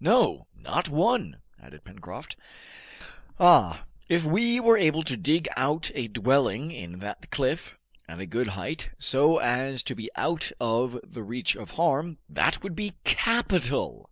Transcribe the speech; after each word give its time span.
"No, 0.00 0.48
not 0.56 0.88
one!" 0.88 1.40
added 1.62 1.84
Pencroft. 1.84 2.34
"Ah, 3.38 3.84
if 4.08 4.24
we 4.24 4.58
were 4.58 4.76
able 4.76 5.02
to 5.04 5.16
dig 5.16 5.46
out 5.56 5.92
a 5.94 6.08
dwelling 6.08 6.72
in 6.72 6.98
that 6.98 7.30
cliff, 7.30 7.78
at 8.08 8.18
a 8.18 8.26
good 8.26 8.48
height, 8.48 8.90
so 8.98 9.38
as 9.38 9.84
to 9.84 9.94
be 9.94 10.10
out 10.16 10.50
of 10.58 10.98
the 11.04 11.22
reach 11.22 11.54
of 11.56 11.70
harm, 11.78 12.18
that 12.28 12.60
would 12.64 12.74
be 12.74 12.94
capital! 13.04 14.10